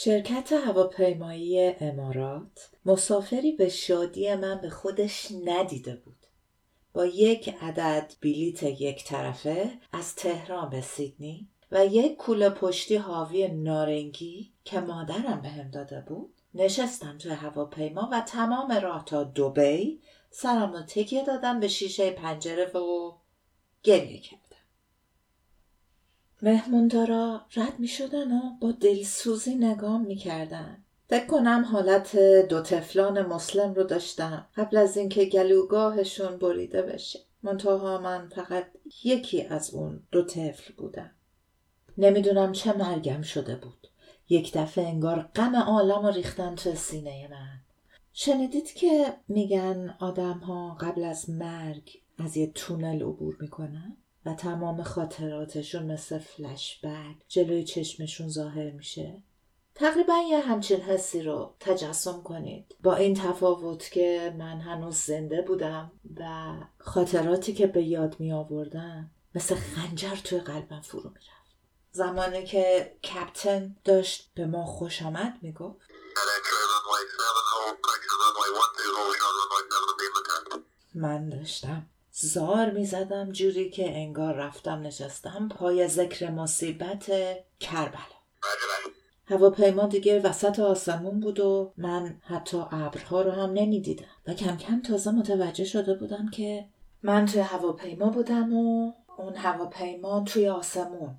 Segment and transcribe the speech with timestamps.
[0.00, 6.26] شرکت هواپیمایی امارات مسافری به شادی من به خودش ندیده بود.
[6.92, 13.48] با یک عدد بلیت یک طرفه از تهران به سیدنی و یک کوله پشتی حاوی
[13.48, 20.00] نارنگی که مادرم به هم داده بود نشستم توی هواپیما و تمام راه تا دوبی
[20.30, 23.12] سرم رو تکیه دادم به شیشه پنجره و
[23.82, 24.47] گریه کردم.
[26.42, 30.84] مهموندارا رد می شدن و با دلسوزی نگام می کردن.
[31.08, 32.16] فکر کنم حالت
[32.48, 34.46] دو تفلان مسلم رو داشتم.
[34.56, 37.18] قبل از اینکه گلوگاهشون بریده بشه.
[37.42, 38.66] منتها من فقط
[39.04, 41.10] یکی از اون دو طفل بودم.
[41.98, 43.88] نمی‌دونم چه مرگم شده بود.
[44.28, 47.60] یک دفعه انگار غم عالم رو ریختن تو سینه من.
[48.12, 53.96] شنیدید که میگن آدم ها قبل از مرگ از یه تونل عبور می‌کنن؟
[54.26, 59.22] و تمام خاطراتشون مثل فلش بک جلوی چشمشون ظاهر میشه.
[59.74, 62.76] تقریبا یه همچین حسی رو تجسم کنید.
[62.82, 69.10] با این تفاوت که من هنوز زنده بودم و خاطراتی که به یاد می آوردم
[69.34, 71.56] مثل خنجر توی قلبم فرو می‌رفت
[71.90, 75.90] زمانی که کپتن داشت به ما خوش آمد می‌گفت
[80.94, 81.86] من داشتم.
[82.20, 87.10] زار می‌زدم جوری که انگار رفتم نشستم پای ذکر مصیبت
[87.60, 88.18] کربلا.
[89.26, 94.04] هواپیما دیگه وسط آسمون بود و من حتی ابرها رو هم نمی‌دیدم.
[94.26, 96.68] و کم کم تازه متوجه شده بودم که
[97.02, 101.16] من توی هواپیما بودم و اون هواپیما توی آسمون.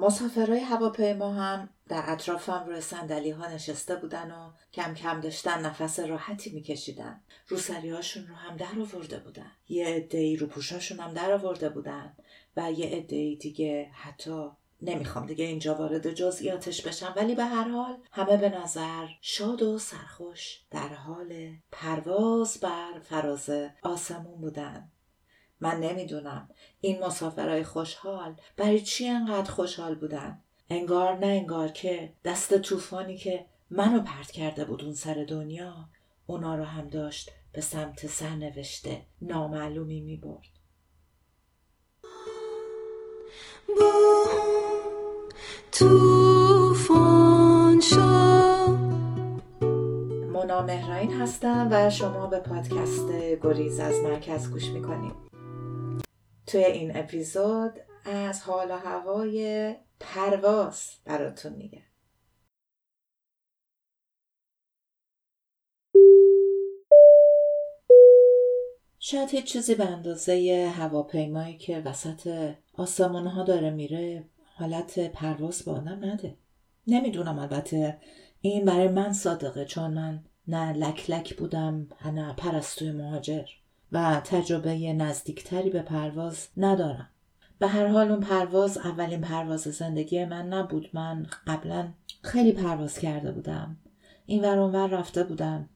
[0.00, 6.00] مسافرهای هواپیما هم در اطرافم روی سندلی ها نشسته بودن و کم کم داشتن نفس
[6.00, 7.20] راحتی میکشیدن.
[7.48, 9.50] روسری هاشون رو هم در آورده بودن.
[9.68, 12.16] یه عده رو پوشاشون هم در آورده بودن
[12.56, 14.48] و یه عده دیگه حتی
[14.82, 19.78] نمی‌خوام دیگه اینجا وارد جزئیاتش بشم ولی به هر حال همه به نظر شاد و
[19.78, 23.50] سرخوش در حال پرواز بر فراز
[23.82, 24.90] آسمون بودن.
[25.60, 26.48] من نمی‌دونم
[26.80, 30.42] این مسافرهای خوشحال برای چی انقدر خوشحال بودن؟
[30.72, 35.74] انگار نه انگار که دست طوفانی که منو پرت کرده بود اون سر دنیا
[36.26, 40.48] اونا رو هم داشت به سمت سرنوشته نامعلومی می برد.
[50.32, 53.12] مونا مهراین هستم و شما به پادکست
[53.42, 55.14] گریز از مرکز گوش می‌کنیم
[56.46, 57.72] توی این اپیزود
[58.04, 61.82] از حال و هوای پرواز براتون میگم.
[68.98, 74.24] شاید هیچ چیزی به اندازه هواپیمایی که وسط آسمان ها داره میره
[74.54, 76.36] حالت پرواز با آدم نده.
[76.86, 77.98] نمی‌دونم البته
[78.40, 83.44] این برای من صادقه چون من نه لک لک بودم نه پرستوی مهاجر
[83.92, 87.11] و تجربه نزدیکتری به پرواز ندارم.
[87.62, 90.90] به هر حال اون پرواز اولین پرواز زندگی من نبود.
[90.92, 91.88] من قبلا
[92.22, 93.76] خیلی پرواز کرده بودم.
[94.26, 95.68] این ور ور رفته بودم.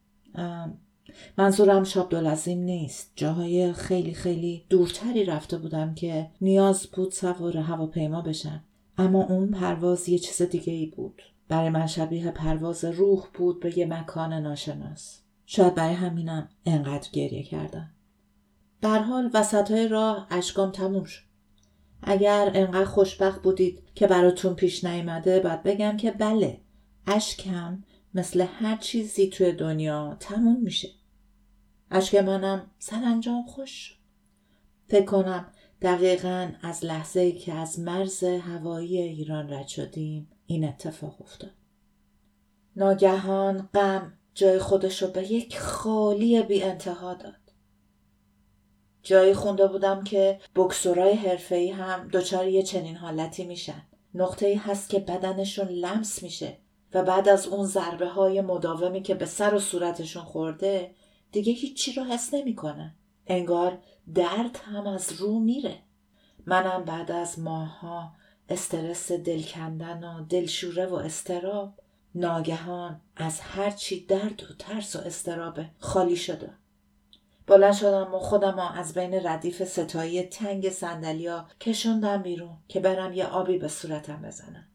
[1.38, 3.12] منظورم شاب دولزیم نیست.
[3.16, 8.64] جاهای خیلی خیلی دورتری رفته بودم که نیاز بود سوار هواپیما بشم.
[8.98, 11.22] اما اون پرواز یه چیز دیگه ای بود.
[11.48, 15.20] برای من شبیه پرواز روح بود به یه مکان ناشناس.
[15.46, 17.90] شاید برای همینم انقدر گریه کردم.
[18.80, 21.35] در حال وسط های راه اشکام تموم شد.
[22.08, 26.60] اگر انقدر خوشبخت بودید که براتون پیش نیامده باید بگم که بله
[27.06, 27.82] اشکم
[28.14, 30.88] مثل هر چیزی توی دنیا تموم میشه.
[31.90, 33.98] اشک منم سرانجام خوش
[34.88, 35.46] فکر کنم
[35.82, 41.50] دقیقا از لحظه ای که از مرز هوایی ایران رد شدیم این اتفاق افتاد.
[42.76, 47.45] ناگهان غم جای خودش رو به یک خالی بی انتها داد.
[49.06, 53.82] جایی خونده بودم که بکسورای حرفه‌ای هم دچار یه چنین حالتی میشن.
[54.14, 56.58] نقطه ای هست که بدنشون لمس میشه
[56.94, 60.94] و بعد از اون ضربه های مداومی که به سر و صورتشون خورده
[61.32, 62.94] دیگه هیچی رو حس نمی‌کنن.
[63.26, 63.78] انگار
[64.14, 65.78] درد هم از رو میره.
[66.46, 68.12] منم بعد از ماها
[68.48, 71.72] استرس دل کندن و دلشوره و استراب
[72.14, 76.50] ناگهان از هرچی درد و ترس و استرابه خالی شده.
[77.46, 83.26] بلند شدم و خودم از بین ردیف ستایی تنگ سندلیا کشوندم بیرون که برم یه
[83.26, 84.68] آبی به صورتم بزنم.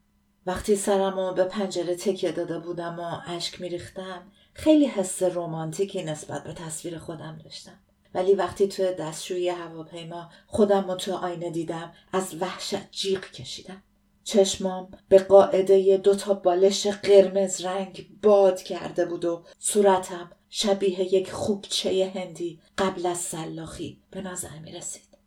[0.45, 6.43] وقتی سرم رو به پنجره تکیه داده بودم و اشک میریختم خیلی حس رومانتیکی نسبت
[6.43, 7.79] به تصویر خودم داشتم.
[8.13, 13.83] ولی وقتی توی دستشویی هواپیما خودم رو تو آینه دیدم از وحشت جیغ کشیدم.
[14.23, 21.31] چشمام به قاعده دو تا بالش قرمز رنگ باد کرده بود و صورتم شبیه یک
[21.31, 25.17] خوبچه هندی قبل از سلاخی به نظر می رسید.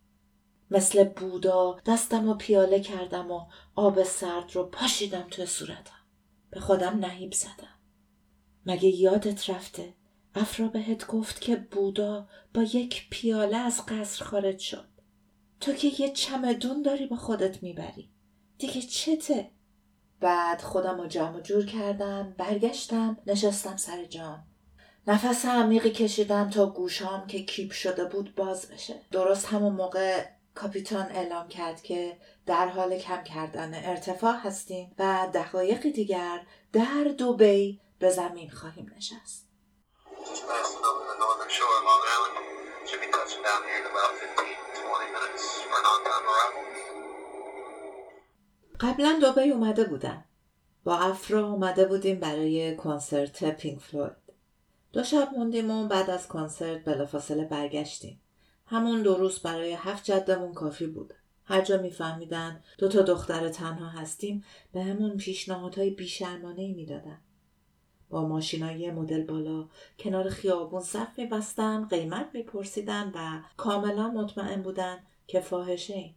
[0.71, 3.45] مثل بودا دستم و پیاله کردم و
[3.75, 6.05] آب سرد رو پاشیدم توی صورتم.
[6.49, 7.79] به خودم نهیب زدم.
[8.65, 9.93] مگه یادت رفته؟
[10.35, 14.87] افرا بهت گفت که بودا با یک پیاله از قصر خارج شد.
[15.59, 18.09] تو که یه چمدون داری با خودت می‌بری.
[18.57, 19.51] دیگه چته؟
[20.19, 24.47] بعد خودم رو جمع جور کردم برگشتم نشستم سر جام
[25.07, 29.01] نفس عمیقی کشیدم تا گوشام که کیپ شده بود باز بشه.
[29.11, 30.25] درست همون موقع
[30.55, 36.41] کاپیتان اعلام کرد که در حال کم کردن ارتفاع هستیم و دقایقی دیگر
[36.73, 39.49] در دوبی به زمین خواهیم نشست.
[48.79, 50.25] قبلا دوبی اومده بودم.
[50.83, 54.24] با افرا اومده بودیم برای کنسرت پینک فلوید.
[54.95, 58.21] دو شب موندیم و بعد از کنسرت بلافاصله برگشتیم
[58.65, 61.13] همون دو روز برای هفت جدمون کافی بود
[61.45, 64.43] هر جا میفهمیدن دو تا دختر تنها هستیم
[64.73, 67.17] به همون پیشنهادهای بیشرمانه ای می‌دادن
[68.09, 69.67] با ماشینای مدل بالا
[69.99, 76.15] کنار خیابون صف میبستن قیمت میپرسیدن و کاملا مطمئن بودن که فاحشه ایم.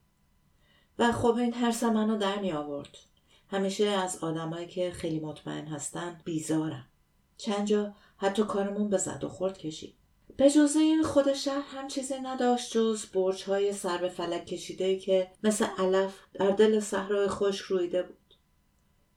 [0.98, 2.98] و خب این ترس منو در می آورد.
[3.50, 6.86] همیشه از آدمایی که خیلی مطمئن هستن بیزارم.
[7.36, 9.94] چند جا حتی کارمون به زد و خورد کشید.
[10.36, 14.96] به جز این خود شهر هم چیزی نداشت جز برج های سر به فلک کشیده
[14.96, 18.16] که مثل علف در دل صحرای خوش رویده بود.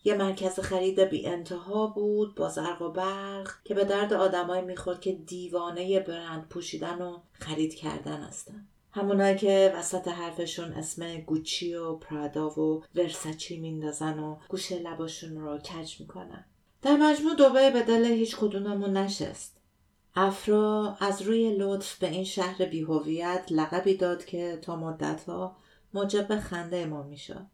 [0.03, 5.01] یه مرکز خرید بی انتها بود با زرق و برق که به درد آدمایی می‌خورد
[5.01, 8.68] که دیوانه برند پوشیدن و خرید کردن هستن.
[8.92, 15.57] همونایی که وسط حرفشون اسم گوچی و پرادا و ورسچی میندازن و گوشه لباشون رو
[15.57, 16.45] کج می‌کنن
[16.81, 19.57] در مجموع دوبه به دل هیچ کدوممون نشست.
[20.16, 25.57] افرا از روی لطف به این شهر بیهویت لقبی داد که تا مدتها
[25.94, 27.45] موجب خنده ما می‌شد.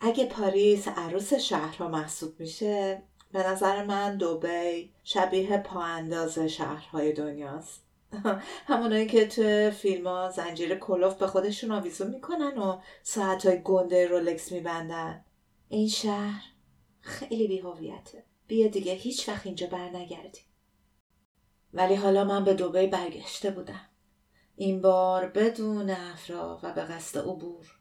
[0.00, 3.02] اگه پاریس عروس شهرها محسوب میشه
[3.32, 7.82] به نظر من دوبی شبیه پاانداز شهرهای دنیاست.
[8.68, 14.06] همونایی که تو فیلم ها زنجیر کلوف به خودشون آویزون می‌کنن و ساعت های گنده
[14.06, 15.24] رولکس میبندن.
[15.68, 16.42] این شهر
[17.00, 18.24] خیلی بیهویته.
[18.46, 20.40] بیا دیگه هیچ وقت اینجا بر نگردی
[21.74, 23.88] ولی حالا من به دوبه برگشته بودم.
[24.56, 27.78] این بار بدون افرا و به قصد عبور.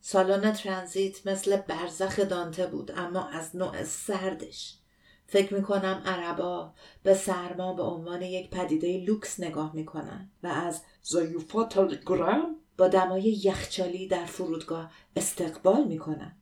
[0.00, 4.78] سالن ترانزیت مثل برزخ دانته بود اما از نوع سردش.
[5.26, 11.64] فکر می‌کنم عربا به سرما به عنوان یک پدیده لوکس نگاه می‌کنن و از زایوفا
[11.64, 16.41] تلگرام با دمای یخچالی در فرودگاه استقبال می‌کنن.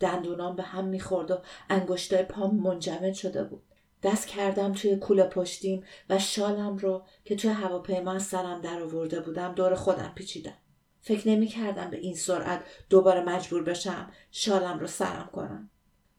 [0.00, 1.38] دندونام به هم می‌خورد و
[1.70, 3.62] انگشتای پام منجمد شده بود.
[4.02, 9.20] دست کردم توی کوله پشتیم و شالم رو که توی هواپیما از سرم در آورده
[9.20, 10.54] بودم دور خودم پیچیدم.
[11.00, 15.70] فکر نمی کردم به این سرعت دوباره مجبور بشم شالم رو سرم کنم.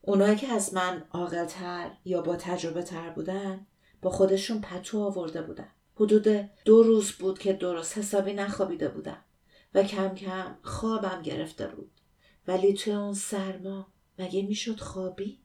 [0.02, 3.66] اونایی که از من عاقلتر یا با تجربه تر بودن
[4.02, 5.68] با خودشون پتو آورده بودن.
[5.94, 9.24] حدود دو روز بود که درست حسابی نخوابیده بودم
[9.74, 11.95] و کم کم خوابم گرفته بود.
[12.48, 13.86] ولی توی اون سرما
[14.18, 15.38] مگه می‌شد خوابی؟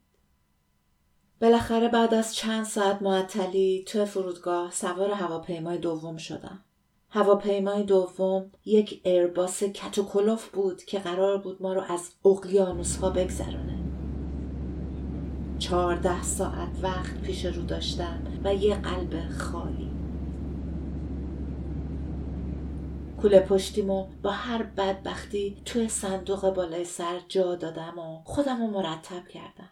[1.41, 6.63] بالاخره بعد از چند ساعت معطلی توی فرودگاه سوار هواپیمای دوم شدم.
[7.09, 13.79] هواپیمای دوم یک ایرباس کتوکلوف بود که قرار بود ما رو از اقیانوس ها بگذرونه.
[15.59, 20.00] چهارده ساعت وقت پیش رو داشتم و یه قلب خالی.
[23.21, 29.27] کوله پشتیمو با هر بدبختی توی صندوق بالای سر جا دادم و خودم رو مرتب
[29.27, 29.69] کردم.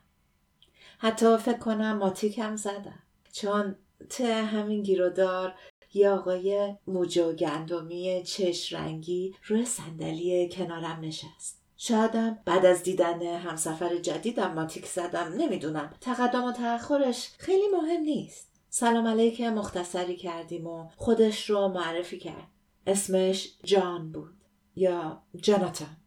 [0.97, 3.03] حتی فکر کنم ماتیکم زدم.
[3.31, 3.75] چون
[4.09, 5.53] ته همین گیرودار
[5.93, 11.61] یه آقای موجه گندمی چش رنگی روی صندلی کنارم نشست.
[11.77, 15.93] شایدم بعد از دیدن همسفر جدیدم ماتیک زدم نمی‌دونم.
[16.01, 18.51] تقدم و تأخرش خیلی مهم نیست.
[18.69, 22.47] سلام علیک مختصری کردیم و خودش رو معرفی کرد.
[22.89, 24.33] اسمش جان بود
[24.75, 25.97] یا جاناتان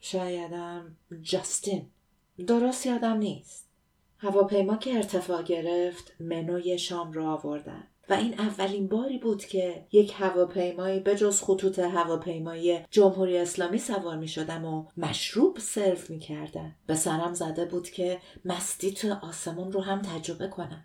[0.00, 1.90] شایدم جاستین
[2.46, 3.68] درست یادم نیست
[4.18, 10.14] هواپیما که ارتفاع گرفت منوی شام را آوردن و این اولین باری بود که یک
[10.16, 16.74] هواپیمایی به جز خطوط هواپیمایی جمهوری اسلامی سوار می شدم و مشروب سرو می کردن.
[16.86, 20.84] به سرم زده بود که مستی تو آسمون رو هم تجربه کنم.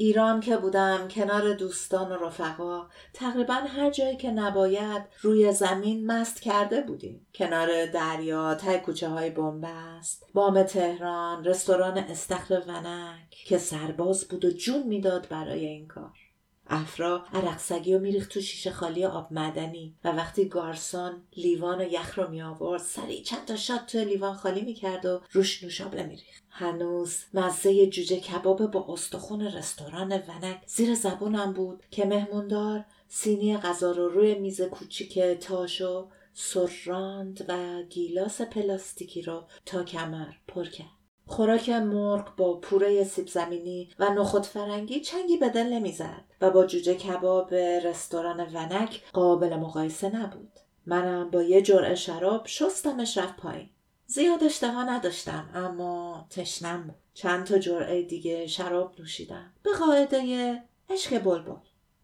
[0.00, 6.42] ایران که بودم کنار دوستان و رفقا تقریبا هر جایی که نباید روی زمین مست
[6.42, 7.26] کرده بودیم.
[7.34, 14.50] کنار دریا ته کوچه های بنبست بام تهران رستوران استخر ونک که سرباز بود و
[14.50, 16.29] جون می‌داد برای این کار.
[16.70, 22.18] افرا عرق‌سگی رو میریخت تو شیشه خالی آب مدنی و وقتی گارسون لیوان و یخ
[22.18, 26.44] رو می آورد سریع چند تا شات تو لیوان خالی می‌کرد و روش نوشابه میریخت.
[26.48, 33.92] هنوز مزه جوجه کباب با استخون رستوران ونک زیر زبونم بود که مهموندار سینی غذا
[33.92, 40.99] رو روی میز کوچیک تاشو سراند و گیلاس پلاستیکی رو تا کمر پر کرد.
[41.30, 46.66] خوراک مرغ با پوره سیب زمینی و نخود فرنگی چنگی به دل نمی‌زد و با
[46.66, 50.52] جوجه کباب رستوران ونک قابل مقایسه نبود.
[50.86, 53.70] منم با یه جرعه شراب شستمش رفت پایین.
[54.06, 56.96] زیاد اشتها نداشتم اما تشنم بود.
[57.14, 59.52] چند تا جرعه دیگه شراب نوشیدم.
[59.62, 61.52] به قاعده عشق بلبل.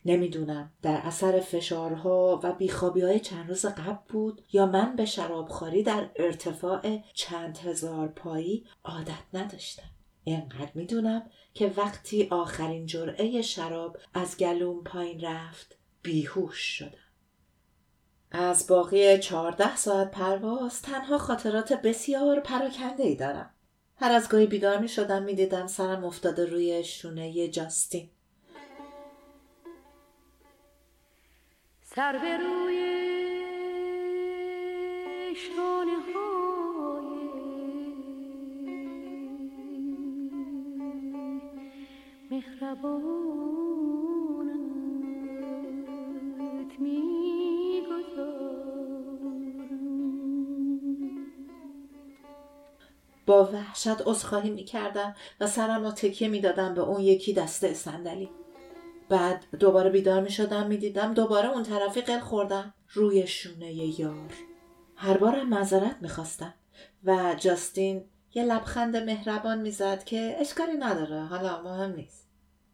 [0.07, 5.83] نمی‌دونم در اثر فشارها و بیخوابی های چند روز قبل بود یا من به شرابخوری
[5.83, 9.91] در ارتفاع چند هزار پایی عادت نداشتم.
[10.25, 11.23] اینقدر می‌دونم
[11.55, 16.99] که وقتی آخرین جرعه شراب از گلوم پایین رفت بیهوش شدم.
[18.31, 23.51] از باقی چهارده ساعت پرواز تنها خاطرات بسیار پراکنده ای دارم.
[23.97, 28.11] هر از گاهی بیدار می شدم می دیدم سرم افتاده روی شونه جاستین.
[31.97, 32.81] سر به روی
[35.37, 37.17] شانه های
[42.31, 43.07] مهربانت
[53.26, 58.31] با وحشت عذرخواهی می‌کردم و سرم را تکیه می‌دادم به اون یکی دسته صندلی
[59.09, 64.33] بعد دوباره بیدار می شدم می دیدم دوباره اون طرفی قل خوردم روی شونه یار.
[64.97, 66.55] هر بارم معذرت می خواستم
[67.05, 72.27] و جاستین یه لبخند مهربان می‌زد که اشکالی نداره حالا مهم نیست.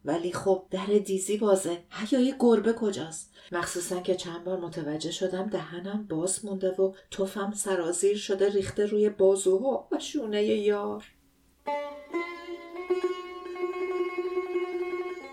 [0.05, 1.77] ولی خب در دیزی بازه.
[1.89, 8.17] حیای گربه کجاست؟ مخصوصا که چند بار متوجه شدم دهنم باز مونده و توفم سرازیر
[8.17, 11.03] شده ریخته روی بازوها و شونه یار.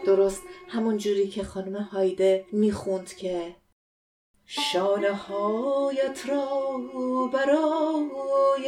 [0.06, 3.56] درست همون جوری که خانم هایده می‌خوند که
[4.46, 6.80] شانه هایت را
[7.32, 8.66] برای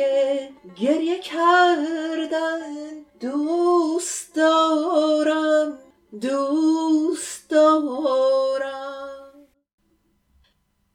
[0.76, 2.60] گریه کردن
[3.20, 5.78] دوست دارم
[6.20, 9.32] دوست دارم.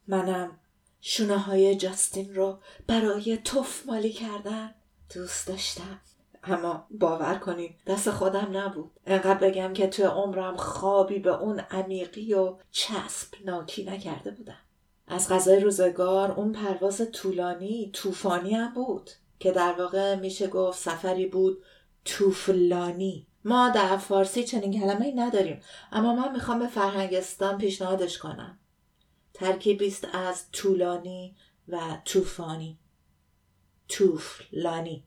[0.07, 0.59] منم
[1.01, 4.75] شونه های جاستین رو برای توف مالی کردن
[5.15, 6.01] دوست داشتم.
[6.43, 8.91] اما باور کنید دست خودم نبود.
[9.05, 14.59] انقدر بگم که توی عمرم خوابی به اون عمیقی و چسبناکی نکرده بودم.
[15.07, 21.25] از غذای روزگار اون پرواز طولانی طوفانی هم بود که در واقع میشه گفت سفری
[21.25, 21.63] بود
[22.05, 28.59] توفلانی ما در فارسی چنین کلمه ای نداریم اما من می‌خوام به فرهنگستان پیشنهادش کنم.
[29.33, 31.35] ترکیبی است از طولانی
[31.67, 32.79] و طوفانی.
[33.87, 35.03] توفلانی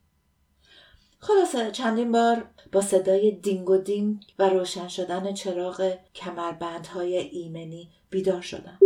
[1.23, 8.41] خلاصه چندین بار با صدای دینگ و دینگ و روشن شدن چراغ کمربندهای ایمنی بیدار
[8.41, 8.79] شدم.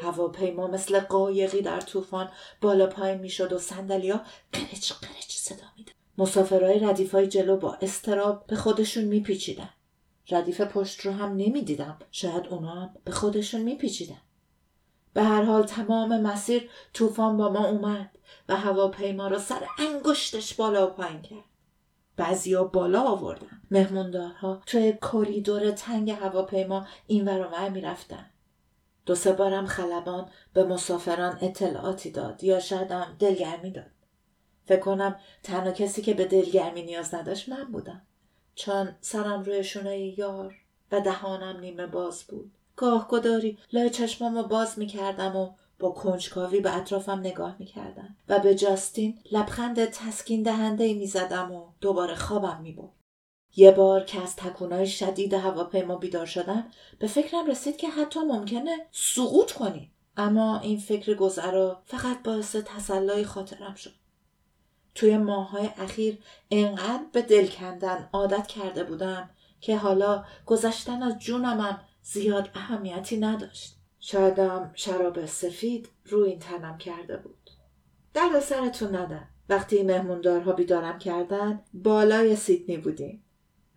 [0.00, 2.30] هواپیما مثل قایقی در طوفان
[2.60, 4.20] بالا پایین می‌شد و سندلیا
[4.52, 9.70] قرچ قرچ صدا میده مسافرهای ردیفای جلو با استراب به خودشون میپیچیدن.
[10.30, 11.98] ردیف پشت رو هم نمی‌دیدم.
[12.10, 14.20] شاید اونا هم به خودشون میپیچیدن.
[15.16, 18.10] به هر حال تمام مسیر طوفان با ما اومد
[18.48, 21.44] و هواپیما را سر انگشتش بالا و پایین کرد.
[22.16, 23.62] بعضیا بالا آوردن.
[23.70, 28.30] مهموندارها توی کریدور تنگ هواپیما این ور می‌رفتن.
[29.06, 33.90] دو سه بارم خلبان به مسافران اطلاعاتی داد یا شایدم دلگرمی داد.
[34.64, 38.02] فکر کنم تنها کسی که به دلگرمی نیاز نداشت من بودم.
[38.54, 40.54] چون سرم روی شونه یار
[40.92, 42.52] و دهانم نیمه باز بود.
[42.76, 48.54] گاه گداری لای چشمامو باز می‌کردم و با کنجکاوی به اطرافم نگاه می‌کردم و به
[48.54, 52.92] جاستین لبخند تسکین دهنده می‌زدم و دوباره خوابم می‌برد.
[53.56, 56.64] یه بار که از تکونای شدید هواپیما بیدار شدم
[56.98, 63.24] به فکرم رسید که حتی ممکنه سقوط کنیم اما این فکر گذرا فقط باعث تسلای
[63.24, 63.92] خاطرم شد.
[64.94, 66.18] توی ماهای اخیر
[66.50, 69.30] انقدر به دل کندن عادت کرده بودم
[69.60, 71.80] که حالا گذشتن از جونمم
[72.12, 77.50] زیاد اهمیتی نداشت شایدم شراب سفید رو این تنم کرده بود
[78.14, 83.22] درد سرتون ندم وقتی مهموندارها بیدارم کردن بالای سیدنی بودیم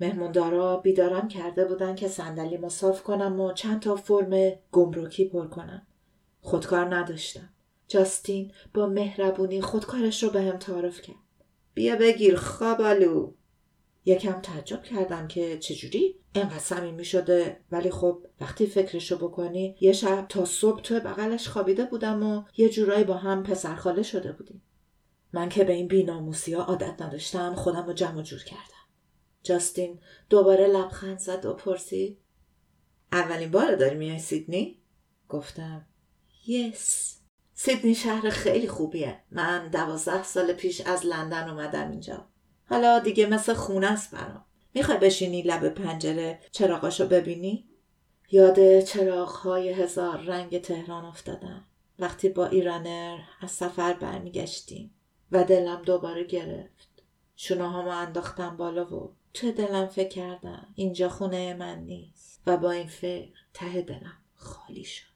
[0.01, 5.87] مهموندارا بیدارم کرده بودن که صندلی مصاف کنم و چند تا فرم گمرکی پر کنم.
[6.41, 7.49] خودکار نداشتم.
[7.87, 11.15] جاستین با مهربونی خودکارش رو به هم تعارف کرد.
[11.73, 13.33] بیا بگیر خوابالو.
[14.09, 20.25] یکم تعجب کردم که چجوری؟ انقدر صمیمی شده ولی خب وقتی فکرشو بکنی یه شب
[20.29, 24.61] تا صبح تو بغلش خوابیده بودم و یه جورایی با هم پسرخاله شده بودیم.
[25.33, 28.63] من که به این بیناموسی ها عادت نداشتم خودم رو جمع جور کردم.
[29.43, 29.99] جاستین
[30.29, 32.17] دوباره لبخند زد و پرسید
[33.11, 34.81] اولین بار داری میای سیدنی؟
[35.29, 35.85] گفتم
[36.47, 37.19] یس.
[37.53, 39.23] سیدنی شهر خیلی خوبیه.
[39.31, 42.28] من دوازده سال پیش از لندن اومدم اینجا.
[42.69, 44.45] حالا دیگه مثل خونه است برام.
[44.73, 47.65] می‌خوای بشینی لب پنجره چراغاشو ببینی؟
[48.31, 51.65] یاد چراغهای هزار رنگ تهران افتادم.
[51.99, 54.93] وقتی با ایرانر از سفر برمیگشتیم
[55.31, 57.03] و دلم دوباره گرفت.
[57.49, 60.67] همو انداختم بالا و تو دلم فکر کردم.
[60.75, 65.09] اینجا خونه من نیست و با این فکر ته دلم خالی شد.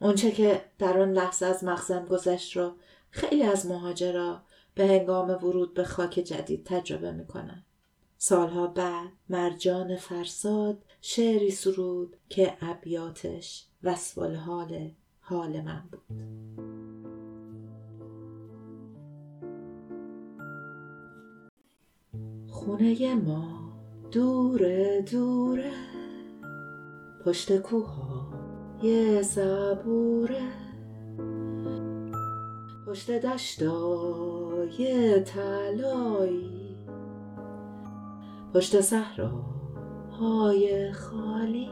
[0.00, 2.74] اونچه که در آن لحظه از مغزم گذشت رو
[3.10, 4.42] خیلی از مهاجرا
[4.76, 7.64] به هنگام ورود به خاک جدید تجربه می‌کنن
[8.18, 14.90] سالها بعد مرجان فرساد شعری سرود که ابیاتش وصف حال
[15.20, 16.22] حال من بود.
[22.48, 23.72] خونه ما
[24.10, 25.72] دوره دوره
[27.24, 28.32] پشت کوها
[28.82, 30.52] یه زبوره.
[32.86, 33.10] پشت
[34.66, 36.76] دشتای تلایی
[38.54, 40.32] پشت صحراهای
[40.92, 41.70] خالی.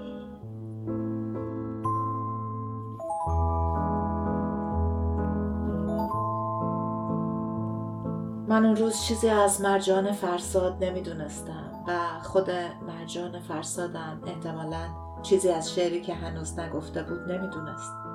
[8.48, 12.50] من اون روز چیزی از مرجان فرساد نمی‌دونستم و خود
[12.86, 14.86] مرجان فرسادم احتمالا
[15.22, 18.13] چیزی از شعری که هنوز نگفته بود نمی‌دونست.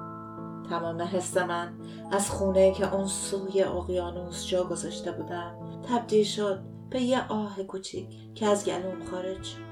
[0.70, 1.74] تمام حس من
[2.12, 5.56] از خونه که اون سوی اقیانوس جا گذاشته بودم
[5.90, 9.70] تبدیل شد به یه آه کوچیک که از گلوم خارج شد.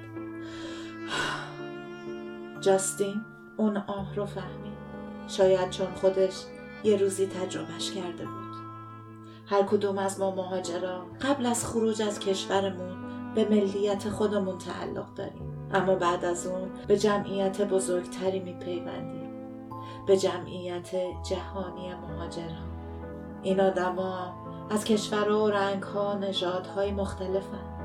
[2.61, 3.15] جاستین
[3.57, 4.77] اون آه رو فهمید.
[5.27, 6.33] شاید چون خودش
[6.83, 8.47] یه روزی تجربهش کرده بود.
[9.45, 12.97] هر کدوم از ما مهاجرا قبل از خروج از کشورمون
[13.35, 15.69] به ملیت خودمون تعلق داریم.
[15.73, 19.16] اما بعد از اون به جمعیت بزرگتری میپیوندیم.
[20.07, 20.95] به جمعیت
[21.29, 22.67] جهانی مهاجران.
[23.43, 24.33] این آدما
[24.69, 27.77] از کشور و رنگ ها نژادهای مختلفن.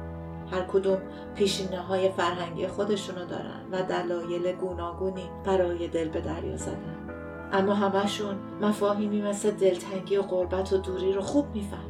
[0.52, 0.98] هر کدوم
[1.34, 6.96] پیشینه های فرهنگی خودشونو دارن و دلایل گوناگونی برای دل به دریا زدن.
[7.52, 11.82] اما همشون مفاهیمی مثل دلتنگی و غربت و دوری رو خوب می‌فهمن.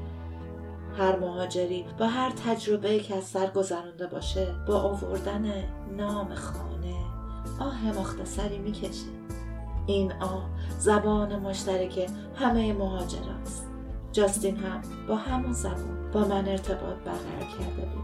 [0.99, 5.53] هر مهاجری با هر تجربه که از سر گذرانده باشه با آوردن
[5.97, 6.95] نام خانه
[7.61, 9.07] آه مختصری می‌کشه.
[9.87, 13.67] این آه زبان مشترک همه مهاجراست
[14.13, 18.03] جاستین هم با همون زبان با من ارتباط برقرار کرده بود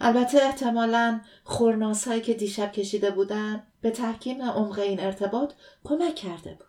[0.00, 5.52] البته احتمالا خورناس که دیشب کشیده بودن به تحکیم عمق این ارتباط
[5.84, 6.66] کمک کرده بود.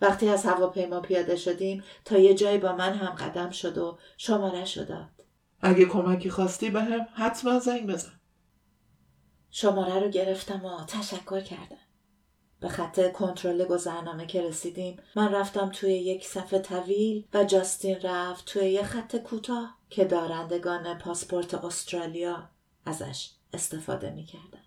[0.00, 4.64] وقتی از هواپیما پیاده شدیم تا یه جایی با من هم قدم شد و شماره
[4.88, 5.21] داد.
[5.62, 8.20] اگه کمکی خواستی به هم حتما زنگ بزن.
[9.50, 11.76] شماره رو گرفتم و تشکر کردم.
[12.60, 18.44] به خط کنترل گذرنامه که رسیدیم من رفتم توی یک صفحه طویل و جاستین رفت
[18.44, 22.50] توی یک خط کوتاه که دارندگان پاسپورت استرالیا
[22.86, 24.64] ازش استفاده می‌کردن.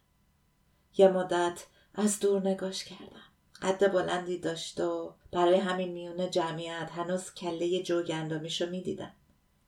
[0.97, 3.21] یه مدت از دور نگاش کردم.
[3.61, 9.13] قد بلندی داشت و برای همین میونه جمعیت هنوز کله جوگندمیشو می‌دیدم.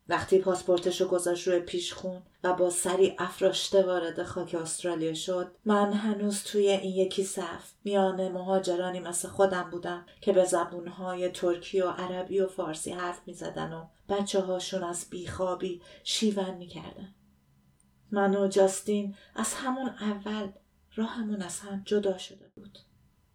[0.09, 6.43] وقتی پاسپورتشو گذاشت روی پیشخون و با سری افراشته وارد خاک استرالیا شد من هنوز
[6.43, 12.39] توی این یکی صف میان مهاجرانی مثل خودم بودم که به زبونهای ترکی و عربی
[12.39, 17.15] و فارسی حرف می‌زدن و بچه هاشون از بیخوابی شیون می‌کردن.
[18.11, 20.49] من و جاستین از همون اول
[20.95, 22.79] راهمون از هم جدا شده بود.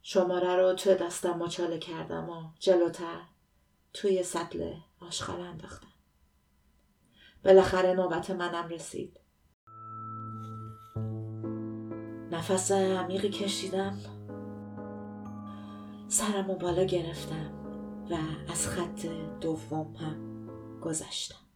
[0.03, 3.21] شماره رو توی دستم مچاله کردم و جلوتر
[3.93, 5.92] توی سطل آشغال انداختم.
[7.45, 9.21] بالاخره نوبت منم رسید.
[12.31, 13.99] نفس عمیقی کشیدم.
[16.09, 17.53] سرم و بالا گرفتم
[18.11, 18.15] و
[18.53, 19.07] از خط
[19.41, 20.47] دوم هم
[20.81, 21.52] گذشتم.